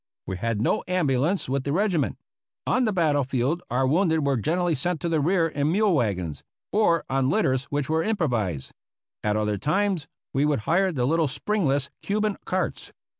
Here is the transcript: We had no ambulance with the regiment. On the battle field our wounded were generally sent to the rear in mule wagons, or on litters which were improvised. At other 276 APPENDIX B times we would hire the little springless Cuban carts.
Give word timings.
We 0.25 0.37
had 0.37 0.59
no 0.63 0.83
ambulance 0.87 1.47
with 1.47 1.63
the 1.63 1.71
regiment. 1.71 2.17
On 2.65 2.85
the 2.85 2.91
battle 2.91 3.23
field 3.23 3.61
our 3.69 3.85
wounded 3.85 4.25
were 4.25 4.35
generally 4.35 4.73
sent 4.73 4.99
to 5.01 5.09
the 5.09 5.19
rear 5.19 5.47
in 5.47 5.71
mule 5.71 5.93
wagons, 5.93 6.43
or 6.71 7.05
on 7.07 7.29
litters 7.29 7.65
which 7.65 7.87
were 7.87 8.01
improvised. 8.01 8.71
At 9.23 9.35
other 9.37 9.59
276 9.59 10.07
APPENDIX 10.07 10.07
B 10.07 10.07
times 10.07 10.07
we 10.33 10.45
would 10.47 10.59
hire 10.61 10.91
the 10.91 11.05
little 11.05 11.27
springless 11.27 11.91
Cuban 12.01 12.35
carts. 12.45 12.91